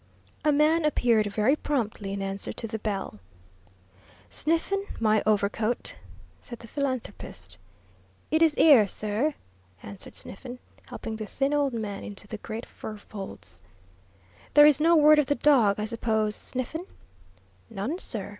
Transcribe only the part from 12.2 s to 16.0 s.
the great fur folds. "There is no word of the dog, I